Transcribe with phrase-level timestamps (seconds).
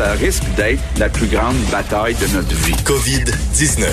[0.00, 2.72] Ça risque d'être la plus grande bataille de notre vie.
[2.86, 3.84] COVID-19.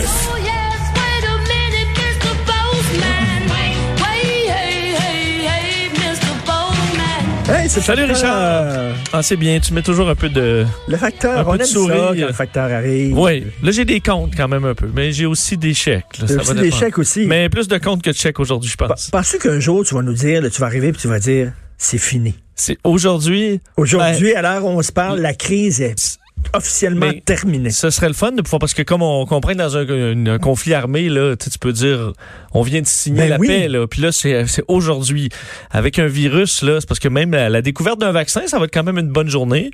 [7.50, 8.64] Hey, c'est Salut le facteur, Richard.
[8.74, 10.66] euh, Ah, c'est bien, tu mets toujours un peu de.
[10.90, 11.98] Le facteur, Un peu on de aime ça sourire.
[12.20, 13.18] quand le facteur arrive.
[13.18, 16.18] Oui, là j'ai des comptes quand même un peu, mais j'ai aussi des chèques.
[16.20, 17.26] là, ça aussi va des chèques aussi.
[17.26, 19.10] Mais plus de comptes que de chèques aujourd'hui, je pense.
[19.12, 21.54] Penses-tu qu'un jour, tu vas nous dire, là, tu vas arriver et tu vas dire,
[21.78, 22.36] c'est fini?
[22.58, 23.62] C'est aujourd'hui.
[23.78, 26.18] Aujourd'hui, à l'heure où on se parle, la crise est
[26.54, 27.70] officiellement Mais- terminée.
[27.72, 30.38] Ce serait le fun de pouvoir, parce que comme on comprend dans un, un- un
[30.40, 32.14] conflit armé, là, tu peux dire,
[32.54, 33.48] on vient de signer Ben la oui.
[33.48, 33.86] paix, là.
[33.88, 35.30] Puis là, c'est aujourd'hui.
[35.72, 38.66] Avec un virus, là, c'est parce que même la, la découverte d'un vaccin, ça va
[38.66, 39.72] être quand même une bonne journée.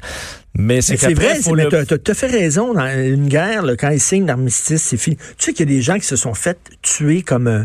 [0.56, 2.73] Mais c'est vrai, faut mais le- t'as- t'as t'as fait raison.
[2.73, 5.16] Dans une guerre, là, quand ils signent l'armistice, c'est fini.
[5.18, 7.64] Tu sais qu'il y a des gens qui se sont fait tuer comme euh,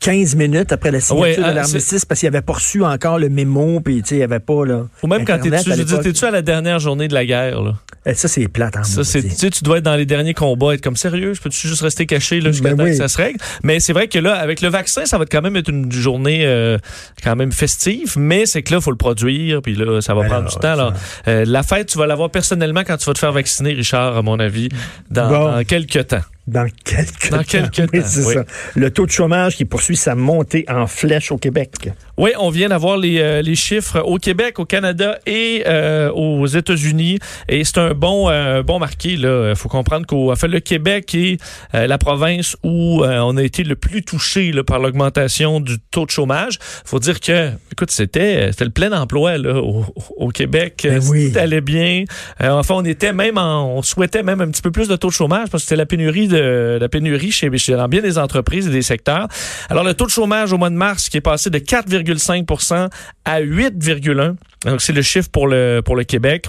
[0.00, 3.18] 15 minutes après la signature Ouais, de ah, l'armistice parce qu'ils n'avaient pas reçu encore
[3.18, 4.64] le mémo, puis tu sais, il n'y avait pas...
[4.66, 6.02] Là, Ou même quand t'es Internet tu l'époque.
[6.02, 7.74] t'es-tu à la dernière journée de la guerre, là?
[8.06, 8.76] Eh, Ça, c'est plate.
[8.76, 11.32] en Ça, c'est, tu sais, tu dois être dans les derniers combats, être comme sérieux.
[11.32, 12.90] Je peux-tu juste rester caché là, jusqu'à Ben temps oui.
[12.90, 13.38] que ça se règle?
[13.62, 16.44] Mais c'est vrai que là, avec le vaccin, ça va quand même être une journée
[16.44, 16.76] euh,
[17.22, 18.14] quand même festive.
[18.18, 20.56] Mais c'est que là, faut le produire, puis là, ça va Ben prendre là, du
[20.56, 20.68] temps.
[20.72, 20.92] Alors,
[21.28, 24.22] euh, la fête, tu vas l'avoir personnellement quand tu vas te faire vacciner, Richard, à
[24.22, 24.68] mon avis,
[25.10, 25.50] dans, Bon.
[25.52, 26.20] dans quelques temps.
[26.46, 27.44] Dans quelques Dans temps.
[27.44, 28.34] quelques Oui, temps, oui.
[28.34, 28.44] ça.
[28.74, 31.70] Le taux de chômage qui poursuit sa montée en flèche au Québec.
[32.18, 36.46] Oui, on vient d'avoir les, euh, les chiffres au Québec, au Canada et euh, aux
[36.46, 37.18] États-Unis.
[37.48, 39.12] Et c'est un bon euh, bon marqué.
[39.14, 41.40] Il faut comprendre qu'au en fait, le Québec est
[41.74, 46.04] euh, la province où on a été le plus touché là, par l'augmentation du taux
[46.04, 46.58] de chômage.
[46.84, 49.84] faut dire que, écoute, c'était le plein emploi là, au,
[50.16, 50.82] au Québec.
[50.88, 51.32] Ben oui.
[51.32, 52.04] Tout allait bien.
[52.40, 55.12] Enfin, on était même en- on souhaitait même un petit peu plus de taux de
[55.14, 58.66] chômage parce que c'était la pénurie de la pénurie chez, chez dans bien des entreprises
[58.66, 59.28] et des secteurs.
[59.68, 62.88] Alors le taux de chômage au mois de mars qui est passé de 4,5%
[63.24, 64.36] à 8,1.
[64.64, 66.48] Donc c'est le chiffre pour le pour le Québec.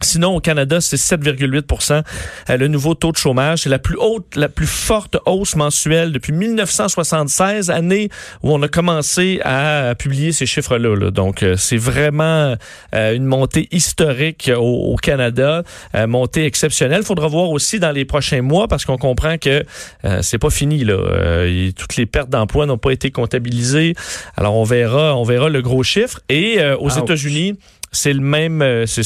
[0.00, 2.02] Sinon, au Canada, c'est 7,8%
[2.50, 3.62] euh, le nouveau taux de chômage.
[3.62, 8.08] C'est la plus haute, la plus forte hausse mensuelle depuis 1976, année
[8.42, 10.94] où on a commencé à publier ces chiffres-là.
[10.94, 11.10] là.
[11.10, 12.54] Donc, euh, c'est vraiment
[12.94, 15.62] euh, une montée historique au, au Canada,
[15.94, 17.02] euh, montée exceptionnelle.
[17.02, 19.64] Faudra voir aussi dans les prochains mois parce qu'on comprend que
[20.04, 20.84] euh, c'est pas fini.
[20.84, 20.94] Là.
[20.94, 23.94] Euh, toutes les pertes d'emplois n'ont pas été comptabilisées.
[24.36, 26.20] Alors, on verra, on verra le gros chiffre.
[26.28, 26.88] Et euh, aux.
[26.98, 27.54] États-Unis,
[27.92, 29.02] c'est le même, euh, c'est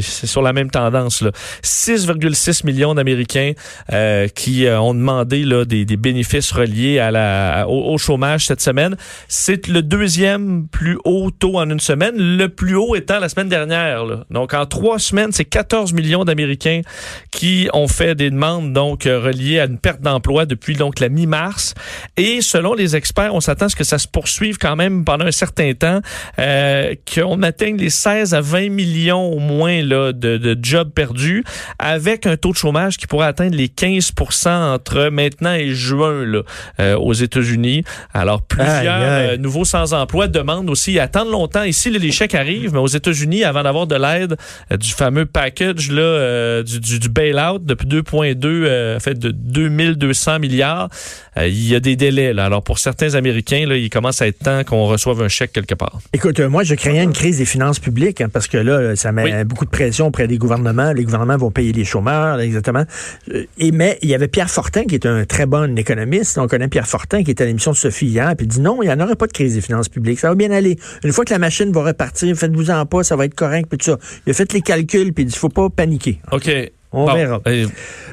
[0.00, 1.22] sur la même tendance.
[1.22, 1.30] là.
[1.62, 3.52] 6,6 millions d'Américains
[3.92, 8.46] euh, qui euh, ont demandé là, des, des bénéfices reliés à la, au, au chômage
[8.46, 8.96] cette semaine.
[9.28, 13.48] C'est le deuxième plus haut taux en une semaine, le plus haut étant la semaine
[13.48, 14.04] dernière.
[14.04, 14.24] là.
[14.30, 16.82] Donc en trois semaines, c'est 14 millions d'Américains
[17.30, 21.08] qui ont fait des demandes donc euh, reliées à une perte d'emploi depuis donc la
[21.08, 21.74] mi-mars.
[22.16, 25.26] Et selon les experts, on s'attend à ce que ça se poursuive quand même pendant
[25.26, 26.00] un certain temps,
[26.38, 31.44] euh, qu'on atteigne les 16 à 20 millions au moins là, de, de jobs perdus,
[31.78, 36.42] avec un taux de chômage qui pourrait atteindre les 15% entre maintenant et juin là,
[36.80, 37.84] euh, aux États-Unis.
[38.14, 39.28] Alors plusieurs Aïe, aïe.
[39.32, 41.62] euh, nouveaux sans-emploi demandent aussi, ils attendent longtemps.
[41.62, 44.36] Ici, les chèques arrivent, mais aux États-Unis, avant d'avoir de l'aide
[44.72, 50.38] euh, du fameux package là, du, du, du bail-out depuis 2,2, euh, fait de 2200
[50.38, 50.88] milliards,
[51.36, 52.32] il y a des délais.
[52.32, 52.44] Là.
[52.44, 55.74] Alors pour certains Américains, là, il commence à être temps qu'on reçoive un chèque quelque
[55.74, 55.98] part.
[56.12, 59.24] Écoute, moi, je craignais une crise des finances publiques hein, parce que là, ça met
[59.24, 59.44] Oui.
[59.44, 60.92] beaucoup de pression auprès des gouvernements.
[60.92, 62.84] Les gouvernements vont payer les chômeurs, là, exactement.
[63.32, 66.38] Euh, Et mais il y avait Pierre Fortin qui est un très bon économiste.
[66.38, 68.82] On connaît Pierre Fortin qui était à l'émission de Sophie hier, puis il dit non,
[68.82, 70.18] il n'y en aura pas de crise des finances publiques.
[70.20, 70.78] Ça va bien aller.
[71.04, 73.78] Une fois que la machine va repartir, faites-vous en pas, ça va être correct, puis
[73.78, 73.98] tout ça.
[74.26, 76.20] Il a fait les calculs, puis il dit faut pas paniquer.
[76.32, 76.50] OK.
[76.92, 77.40] On Bon, verra.
[77.46, 77.66] euh,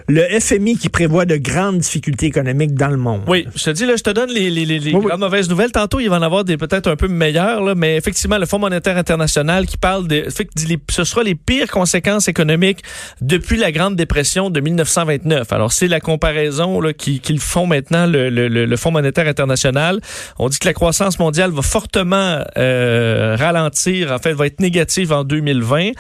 [0.08, 3.22] Le FMI qui prévoit de grandes difficultés économiques dans le monde.
[3.28, 5.72] Oui, je te dis, là, je te donne les, les, les, les Oui, mauvaises nouvelles.
[5.72, 8.60] Tantôt, il va en avoir des peut-être un peu meilleures, là, mais effectivement, le Fonds
[8.60, 10.26] monétaire international qui parle de...
[10.30, 10.52] Fait que
[10.92, 12.84] ce sera les pires conséquences économiques
[13.20, 15.52] depuis la Grande Dépression de 1929.
[15.52, 20.00] Alors, c'est la comparaison qui- qu'ils font maintenant, le, le, le- le Fonds monétaire international.
[20.40, 25.12] On dit que la croissance mondiale va fortement euh, ralentir, en fait, va être négative
[25.12, 25.92] en 2020.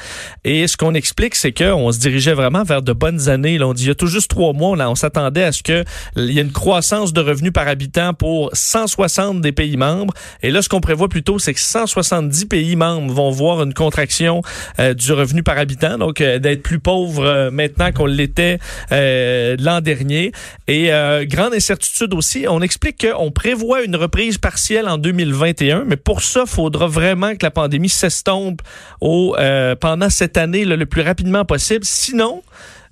[0.45, 3.57] Et ce qu'on explique, c'est qu'on se dirigeait vraiment vers de bonnes années.
[3.57, 5.63] Là, on dit il y a tout juste trois mois, là, on s'attendait à ce
[5.63, 5.83] que
[6.15, 10.13] il y ait une croissance de revenus par habitant pour 160 des pays membres.
[10.43, 14.41] Et là, ce qu'on prévoit plutôt, c'est que 170 pays membres vont voir une contraction
[14.79, 18.59] euh, du revenu par habitant, donc euh, d'être plus pauvres euh, maintenant qu'on l'était
[18.91, 20.31] l'an dernier.
[20.67, 20.89] Et
[21.23, 26.45] grande incertitude aussi, on explique qu'on prévoit une reprise partielle en 2021, mais pour ça,
[26.45, 28.61] faudra vraiment que la pandémie s'estompe
[29.01, 29.35] au,
[29.79, 31.85] pendant cette année le plus rapidement possible.
[31.85, 32.43] Sinon,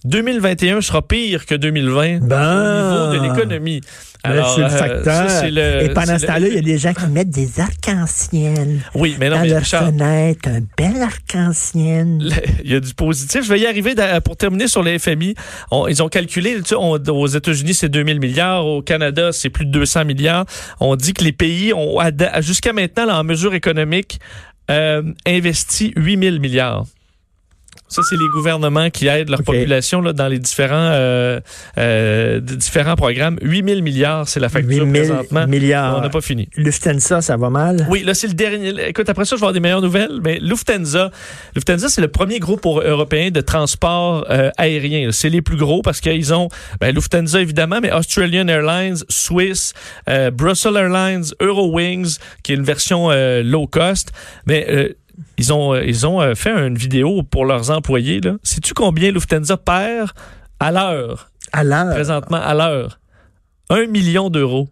[0.06, 3.82] 2021 sera pire que 2020 ben, au niveau de l'économie.
[4.24, 5.44] Alors, c'est le facteur.
[5.84, 8.80] Et pendant ce temps-là, il y a des gens qui mettent des arcs-en-ciel.
[8.96, 12.34] Oui, mais non, dans mais leur Richard, fenêtre, un bel arc-en-ciel.
[12.64, 13.44] il y a du positif.
[13.44, 13.94] Je vais y arriver
[14.24, 15.36] pour terminer sur les FMI.
[15.70, 18.66] On- ils ont calculé, tu sais, on- aux États-Unis, c'est 2000 milliards.
[18.66, 20.46] Au Canada, c'est plus de 200 milliards.
[20.80, 22.00] On dit que les pays ont,
[22.40, 24.20] jusqu'à maintenant, là, en mesure économique,
[24.72, 26.86] euh, investi 8000 milliards.
[27.88, 31.40] Ça, c'est les gouvernements qui aident leur population là, dans les différents, euh,
[31.78, 33.38] euh, différents programmes.
[33.42, 35.48] 8000 milliards, c'est la facture 8000 présentement.
[35.48, 35.98] milliards.
[35.98, 36.50] On n'a pas fini.
[36.58, 37.86] Lufthansa, ça va mal?
[37.90, 38.74] Oui, là, c'est le dernier.
[38.88, 40.20] Écoute, après ça, je vais avoir des meilleures nouvelles.
[40.24, 41.12] Mais Lufthansa,
[41.56, 45.12] Lufthansa, c'est le premier groupe européen de transport euh, aérien.
[45.12, 46.50] C'est les plus gros parce qu'ils ont
[46.82, 49.74] ben, Lufthansa, évidemment, mais Australian Airlines, Swiss,
[50.10, 54.12] euh, Brussels Airlines, Eurowings, qui est une version euh, low cost.
[54.46, 54.90] Mais euh,
[55.38, 58.20] ils ont, euh, ils ont euh, fait une vidéo pour leurs employés.
[58.22, 58.36] Là.
[58.44, 60.10] Sais-tu combien Lufthansa perd
[60.60, 61.94] à l'heure, À l'heure.
[61.94, 63.00] présentement à l'heure?
[63.70, 64.70] Un million d'euros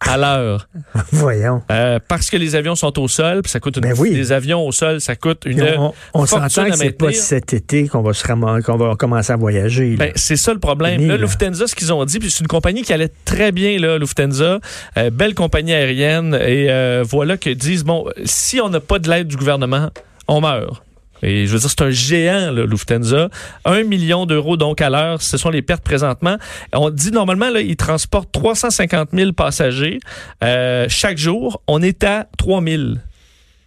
[0.00, 0.68] à l'heure.
[1.12, 1.62] Voyons.
[1.70, 4.10] Euh, parce que les avions sont au sol, puis ça coûte une, Ben oui.
[4.14, 5.58] les avions au sol, ça coûte une.
[5.58, 8.94] Puis on on s'entend que c'est pas cet été qu'on va, se ram- qu'on va
[8.96, 9.96] commencer à voyager.
[9.96, 10.96] Ben, c'est ça le problème.
[10.98, 11.16] Fini, là.
[11.16, 14.60] Lufthansa, ce qu'ils ont dit, puis c'est une compagnie qui allait très bien, là, Lufthansa,
[14.96, 19.08] euh, belle compagnie aérienne, et euh, voilà qu'ils disent bon, si on n'a pas de
[19.10, 19.90] l'aide du gouvernement,
[20.28, 20.82] on meurt.
[21.22, 23.28] Et je veux dire, c'est un géant, là, Lufthansa.
[23.64, 26.36] Un million d'euros donc à l'heure, ce sont les pertes présentement.
[26.72, 30.00] On dit normalement, là, ils transportent 350 000 passagers
[30.44, 31.62] euh, chaque jour.
[31.66, 32.82] On est à 3 000.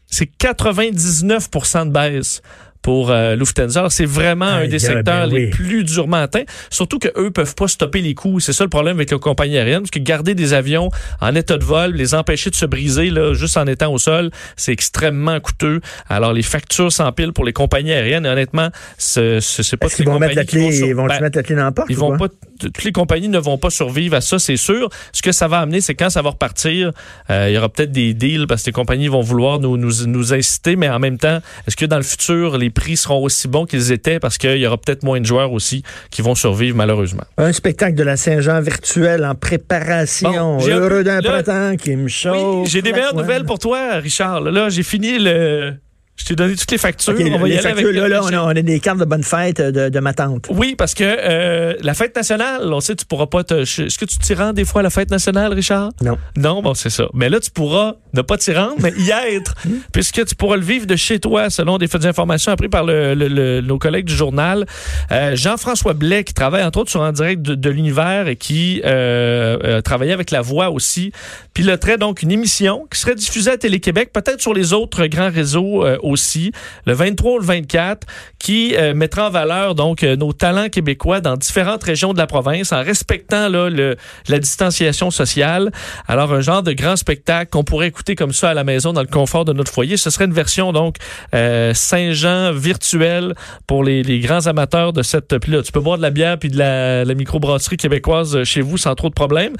[0.08, 2.42] C'est 99% de baisse
[2.82, 3.88] pour euh, Lufthansa.
[3.90, 5.50] C'est vraiment un des secteurs ben les oui.
[5.50, 6.44] plus durement atteints.
[6.70, 8.40] Surtout que eux peuvent pas stopper les coûts.
[8.40, 10.90] C'est ça le problème avec les compagnies aériennes, parce que garder des avions
[11.20, 14.32] en état de vol, les empêcher de se briser là, juste en étant au sol,
[14.56, 15.82] c'est extrêmement coûteux.
[16.10, 18.26] Alors les factures s'empilent pour les compagnies aériennes.
[18.26, 20.96] Et honnêtement, c'est pas Est-ce toutes qu'ils les vont mettre la clé, vont sur- ils
[20.96, 21.88] vont Ben, mettre la clé dans la porte?
[21.90, 22.28] ils vont pas,
[22.60, 24.90] toutes les compagnies ne vont pas survivre à ça, c'est sûr.
[25.14, 26.92] Ce que ça va amener, c'est quand ça va repartir,
[27.30, 30.06] euh, il y aura peut-être des deals parce que les compagnies vont vouloir nous, nous,
[30.08, 33.48] nous inciter, mais en même temps, est-ce que dans le futur, les prix seront aussi
[33.48, 36.76] bons qu'ils étaient parce qu'il y aura peut-être moins de joueurs aussi qui vont survivre
[36.76, 37.24] malheureusement.
[37.38, 40.32] Un spectacle de la Saint-Jean virtuel en préparation.
[40.58, 42.68] Bon, Heureux d'un printemps qui me Oui, chauffe.
[42.70, 44.42] j'ai des meilleures nouvelles pour toi, Richard.
[44.42, 45.74] Là, j'ai fini le.
[46.22, 47.14] Je t'ai donné toutes les factures.
[47.14, 48.80] OK, On va y les aller factures, avec là, là, on, a, on a des
[48.80, 50.48] cartes de bonne fête de, de ma tante.
[50.52, 53.56] Oui, parce que euh, la fête nationale, on sait, tu pourras pas te.
[53.62, 55.90] Est-ce que tu t'y rends des fois à la fête nationale, Richard?
[56.02, 56.18] Non.
[56.38, 57.06] Non, bon, c'est ça.
[57.14, 59.56] Mais là, tu pourras ne pas t'y rendre, mais y être,
[59.94, 63.14] puisque tu pourras le vivre de chez toi, selon des faits d'information apprises par le,
[63.16, 64.66] le- le- nos collègues du journal.
[65.12, 68.82] Euh, Jean-François Blais, qui travaille entre autres sur En direct de, de l'univers et qui
[68.86, 71.12] euh, euh, travaillait avec La Voix aussi,
[71.54, 75.86] piloterait donc une émission qui serait diffusée à Télé-Québec, peut-être sur les autres grands réseaux
[75.86, 76.52] euh, aussi,
[76.86, 78.08] le 23 ou le 24,
[78.40, 82.28] qui euh, mettra en valeur donc euh, nos talents québécois dans différentes régions de la
[82.28, 83.96] province en respectant là, le,
[84.28, 85.72] la distanciation sociale.
[86.08, 89.02] Alors un genre de grand spectacle qu'on pourrait écouter comme ça à la maison dans
[89.02, 89.98] le confort de notre foyer.
[89.98, 90.98] Ce serait une version donc
[91.34, 93.34] euh, Saint-Jean virtuelle
[93.68, 96.38] pour les, les grands amateurs de cette puis là, tu peux boire de la bière
[96.38, 99.54] puis de la, la microbrasserie québécoise chez vous sans trop de problèmes.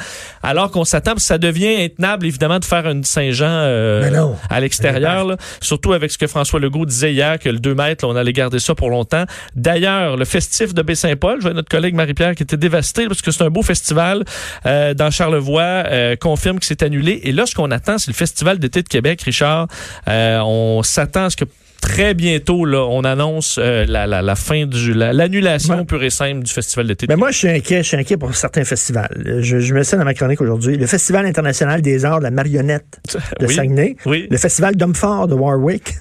[0.44, 5.94] Alors qu'on s'attend, ça devient intenable évidemment de faire une Saint-Jean euh, à l'extérieur, surtout
[5.94, 8.76] avec ce que François Legault disait hier, que le 2 mètres, on allait garder ça
[8.76, 9.26] pour longtemps.
[9.56, 13.32] D'ailleurs, le festif de Baie-Saint-Paul, je vois notre collègue Marie-Pierre qui était dévastée parce que
[13.32, 14.24] c'est un beau festival
[14.66, 17.22] euh, dans Charlevoix, euh, confirme que c'est annulé.
[17.24, 19.68] Et là, ce qu'on attend, c'est le Festival d'été de Québec, Richard.
[20.08, 21.46] Euh, on s'attend à ce que
[21.82, 25.86] très bientôt, là, on annonce euh, la, la, la fin du la- l'annulation Ouais.
[25.86, 27.06] pure et simple du Festival d'été.
[27.08, 29.40] de Mais Ben, moi, je suis inquiet, je suis inquiet pour certains festivals.
[29.42, 30.78] Je, je mets ça dans ma chronique aujourd'hui.
[30.78, 33.00] Le Festival international des arts de la marionnette
[33.40, 33.54] de Oui.
[33.56, 33.96] Saguenay.
[34.06, 34.28] Oui.
[34.32, 35.94] Le Festival d'Homefort de Warwick.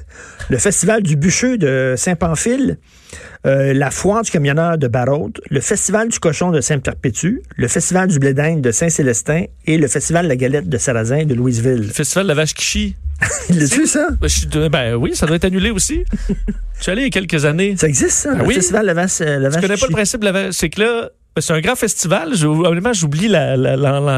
[0.50, 2.78] Le Festival du bûcheux de Saint-Pamphile.
[3.46, 5.32] euh, la foire du camionneur de Barraud.
[5.50, 7.38] Le Festival du cochon de Saint-Perpétue.
[7.56, 9.44] Le Festival du blé d'Inde de Saint-Célestin.
[9.66, 11.86] Et le Festival de la galette de Sarrazin de Louisville.
[11.86, 12.54] Le Festival de la Vache
[13.46, 13.58] Kichi.
[13.58, 14.08] L'as-tu, ça?
[14.20, 16.04] Ben, je ben oui, ça doit être annulé aussi.
[16.28, 17.76] Je suis allé il y a quelques années.
[17.76, 18.30] Ça existe, ça?
[18.32, 18.54] Ah le oui.
[18.54, 20.52] Festival la euh, la connais pas le principe la.
[20.52, 22.34] C'est que là, Ben, C'est un grand festival.
[22.34, 23.76] J'oublie la, la,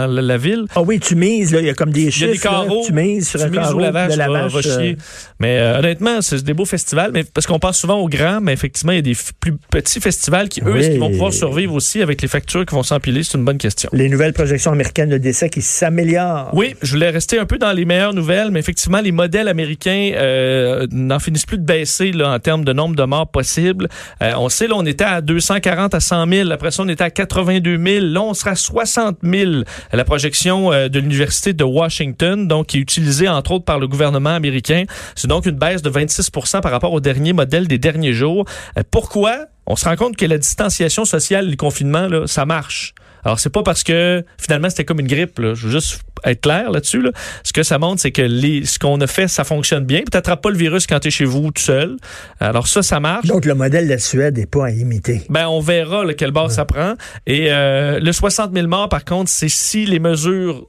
[0.08, 0.64] la, ville.
[0.74, 2.32] Ah oui, tu mises, il y a comme des Il y a chiffres.
[2.32, 2.80] des carreaux.
[2.80, 4.94] là, tu mises sur Tu un mises carreau de va- va euh.
[5.38, 7.10] Mais euh, honnêtement, c'est des beaux festivals.
[7.12, 10.00] Mais parce qu'on pense souvent aux grands, mais effectivement, il y a des plus petits
[10.00, 10.80] festivals qui, eux, Oui.
[10.80, 13.22] est-ce qu'ils vont pouvoir survivre aussi avec les factures qui vont s'empiler?
[13.22, 13.90] C'est une bonne question.
[13.92, 16.50] les nouvelles projections américaines de décès qui s'améliorent.
[16.54, 20.12] Oui, je voulais rester un peu dans les meilleures nouvelles, mais effectivement, les modèles américains
[20.14, 23.88] euh, n'en finissent plus de baisser là, en termes de nombre de morts possibles.
[24.20, 26.50] On sait, là, on était à 240 à 100 000.
[26.50, 28.06] Après ça, on était à 82 000.
[28.06, 29.62] Là, on sera à 60 000.
[29.92, 33.88] La projection euh, de l'Université de Washington, donc, qui est utilisée, entre autres, par le
[33.88, 34.84] gouvernement américain.
[35.14, 38.44] C'est donc une baisse de 26% par rapport au dernier modèle des derniers jours.
[38.78, 39.46] Euh, pourquoi?
[39.66, 42.94] On se rend compte que la distanciation sociale, le confinement, ça marche.
[43.24, 45.38] Alors, c'est pas parce que finalement c'était comme une grippe.
[45.38, 45.54] Là.
[45.54, 47.02] Je veux juste être clair là-dessus.
[47.02, 47.10] Là.
[47.44, 50.00] Ce que ça montre, c'est que les, ce qu'on a fait, ça fonctionne bien.
[50.00, 51.96] Tu n'attrapes pas le virus quand tu es chez vous tout seul.
[52.40, 53.26] Alors ça, ça marche.
[53.26, 55.22] Donc, le modèle de la Suède n'est pas à imiter.
[55.28, 56.94] Ben, on verra là, quel bord ça prend.
[57.26, 60.66] Et euh, le 60 000 morts, par contre, c'est si les mesures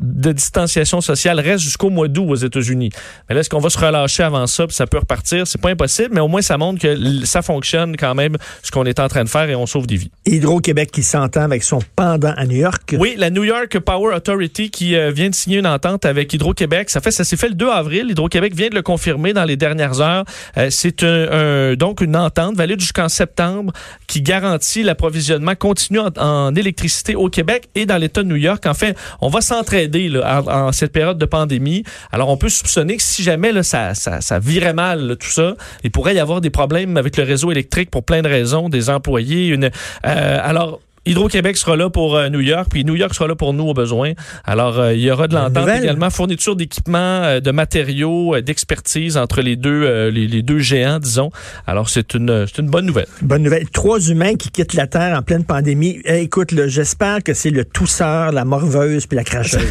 [0.00, 2.90] de distanciation sociale restent jusqu'au mois d'août aux États-Unis.
[3.28, 5.46] Mais là, est-ce qu'on va se relâcher avant ça, puis ça peut repartir?
[5.46, 8.84] C'est pas impossible, mais au moins, ça montre que ça fonctionne quand même, ce qu'on
[8.84, 10.10] est en train de faire, et on sauve des vies.
[10.26, 12.94] Hydro-Québec qui s'entend avec son pendant à New York.
[12.98, 16.90] Oui, la New York Power Authority qui euh, vient de signer une entente avec Hydro-Québec.
[16.90, 18.06] Ça fait, ça s'est fait le 2 avril.
[18.10, 20.24] Hydro-Québec vient de le confirmer dans les dernières heures.
[20.56, 23.72] Euh, c'est un, un- donc une entente valide jusqu'en septembre
[24.06, 28.66] qui garantit l'approvisionnement continu en, en électricité au Québec et dans l'État de New York.
[28.66, 31.84] En fait, on va s'entraider là, en, cette période de pandémie.
[32.12, 35.54] Alors, on peut soupçonner que si jamais là, ça, ça, ça virait mal tout ça,
[35.84, 38.90] il pourrait y avoir des problèmes avec le réseau électrique pour plein de raisons, des
[38.90, 39.48] employés.
[39.48, 39.70] Une,
[40.06, 43.54] euh, alors Hydro-Québec sera là pour euh, New York, puis New York sera là pour
[43.54, 44.12] nous au besoin.
[44.44, 49.40] Alors, euh, il y aura de l'entente également, fourniture d'équipements, euh, de matériaux, d'expertise entre
[49.40, 51.30] les deux, les, les deux géants, disons.
[51.66, 53.06] Alors, c'est une, c'est une bonne nouvelle.
[53.22, 53.68] Bonne nouvelle.
[53.70, 56.00] Trois humains qui quittent la Terre en pleine pandémie.
[56.04, 59.60] Eh, écoute, j'espère que c'est le tousseur, la morveuse puis la cracheuse.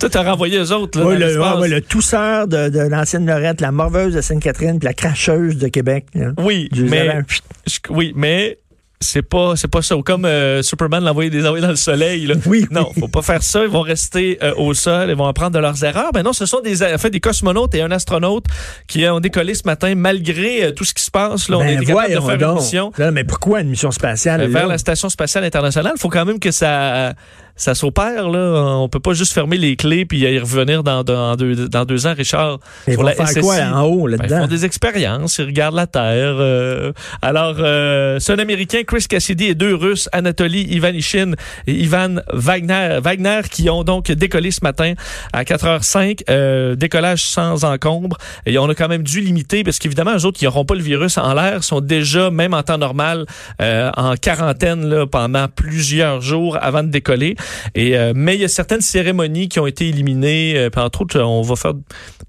[0.00, 3.70] Toi, t'as renvoyé eux autres, là, Oui, dans le, tousseur de, de l'ancienne Lorette, la
[3.70, 6.06] morveuse de Sainte-Catherine puis la cracheuse de Québec.
[6.14, 6.32] là.
[6.38, 7.20] Oui, mais,
[7.66, 8.58] je- oui, mais
[9.02, 9.94] c'est pas, c'est pas ça.
[10.04, 12.26] Comme euh, Superman l'envoyer des envoyer dans le soleil.
[12.26, 12.34] Là.
[12.46, 13.62] Oui, Non, faut pas faire ça.
[13.62, 15.10] Ils vont rester euh, au sol.
[15.10, 16.12] Ils vont apprendre de leurs erreurs.
[16.14, 18.44] Ben non, ce sont des, en fait, des cosmonautes et un astronaute
[18.86, 21.48] qui ont décollé ce matin malgré euh, tout ce qui se passe.
[21.48, 22.56] Là, on a Ben, été capable de faire donc.
[22.58, 24.40] une mission mais pourquoi une mission spatiale?
[24.42, 25.92] euh, vers la station spatiale internationale.
[25.96, 27.12] Il faut quand même que ça,
[27.56, 28.28] ça s'opère.
[28.28, 28.76] Là.
[28.78, 32.06] On peut pas juste fermer les clés puis y revenir dans, dans, deux, dans deux
[32.06, 32.58] ans, Richard.
[32.88, 33.40] Ils vont la faire SSI.
[33.40, 34.40] quoi en haut Ben, ils là-dedans?
[34.42, 36.02] font des expériences, ils regardent la Terre.
[36.38, 36.92] euh.
[37.20, 41.32] alors, euh, c'est un Américain, Chris Cassidy, et deux Russes, Anatoly Ivanishin
[41.66, 44.94] et Ivan Wagner, Wagner, qui ont donc décollé ce matin
[45.32, 46.22] à 4h05.
[46.30, 48.16] euh, décollage sans encombre.
[48.46, 50.82] Et on a quand même dû limiter, parce qu'évidemment, eux autres qui n'auront pas le
[50.82, 53.26] virus en l'air sont déjà, même en temps normal,
[53.60, 57.36] euh, en quarantaine là, pendant plusieurs jours avant de décoller.
[57.74, 60.54] Et, euh, mais il y a certaines cérémonies qui ont été éliminées.
[60.56, 61.72] Euh, puis entre autres, on va faire...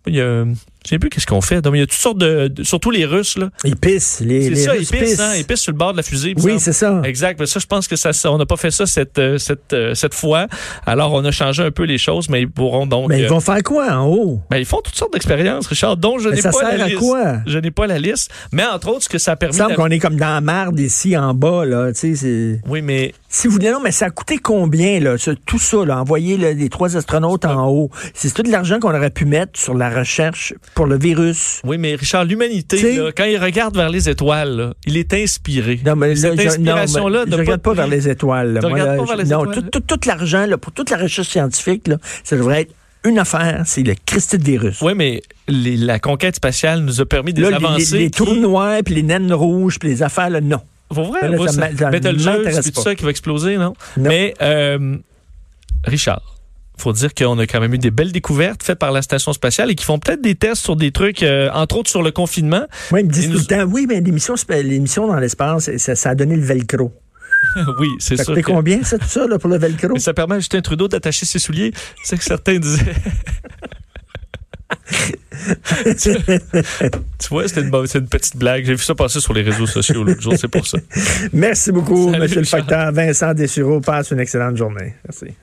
[0.05, 1.61] Il y a, je sais plus qu'est-ce qu'on fait.
[1.61, 3.49] Donc, il y a toutes sortes de, de- surtout les Russes là.
[3.63, 4.19] Ils pissent.
[4.19, 5.19] Les, C'est les ça, Russes ils pissent, pissent.
[5.21, 6.33] hein, ils pissent sur le bord de la fusée.
[6.37, 7.01] il Oui, c'est ça.
[7.05, 7.39] Exact.
[7.39, 10.13] Mais ça, je pense que ça, on n'a pas fait ça cette, euh, cette, cette
[10.13, 10.47] fois.
[10.85, 13.07] Alors, on a changé un peu les choses, mais ils pourront donc.
[13.07, 14.41] Mais ils euh, vont faire quoi en haut?
[14.49, 16.87] ben, ils font toutes sortes d'expériences, Richard, dont je n'ai ça pas sert la à
[16.89, 16.99] liste.
[16.99, 17.37] quoi?
[17.45, 18.29] Je n'ai pas la liste.
[18.51, 19.55] Mais entre autres, ce que ça a Il permis.
[19.55, 21.63] me semble qu'on est comme dans la merde ici en bas.
[21.63, 21.93] Là.
[21.93, 25.17] Tu sais, c'est- Oui, mais Si vous voulez, non, mais ça a coûté combien, là,
[25.17, 27.89] ce- tout ça, là, envoyer là, les trois astronautes en haut?
[28.13, 31.59] C'est tout de l'argent qu'on aurait pu mettre sur la recherche pour le virus.
[31.65, 32.77] oui, mais Richard, l'humanité,
[33.17, 35.79] quand il regarde vers les étoiles, là, il est inspiré.
[35.83, 38.59] Non, mais là, Cette inspiration-là je regarde pas vers les étoiles.
[39.31, 39.69] non, étoiles?
[39.71, 42.73] tout, tout- tout l'argent là, pour toute la recherche scientifique, là, ça devrait être
[43.03, 44.79] une affaire, c'est le Christi de virus.
[44.83, 47.55] Oui, mais les- la conquête spatiale nous a permis des Là, les-
[47.95, 48.17] les, les, qui-
[48.85, 50.59] puis les naines rouges, puis les affaires, là, non.
[50.93, 53.09] Pour vrai, Là, moi, ça ça- m'a- ça Betelgeuse, m'intéresse c'est tout ça qui va
[53.09, 53.73] exploser, non?
[53.97, 54.09] Non.
[54.09, 54.97] Mais, euh,
[55.85, 56.21] Richard,
[56.77, 59.69] faut dire qu'on a quand même eu des belles découvertes faites par la station spatiale
[59.71, 62.65] et qui font peut-être des tests sur des trucs, euh, entre autres sur le confinement.
[62.91, 66.09] Moi, ils me disent tout le temps, oui, mais l'émission, l'émission dans l'espace, ça, ça
[66.11, 66.91] a donné le velcro.
[67.79, 68.33] oui, c'est Ça sûr.
[68.33, 69.89] coûté que- combien, ça, tout ça, là, pour le velcro?
[69.93, 71.73] Mais ça permet à Justin Trudeau d'attacher ses souliers.
[72.03, 72.95] C'est ce que certains disaient.
[75.99, 76.15] tu,
[77.19, 78.65] tu vois, c'était une, petite blague.
[78.65, 80.77] J'ai vu ça passer sur les réseaux sociaux l'autre jour, c'est pour ça.
[81.33, 83.79] Merci beaucoup, Salut, Monsieur le facteur Vincent Dessureau.
[83.79, 84.93] Passe une excellente journée.
[85.07, 85.35] Merci.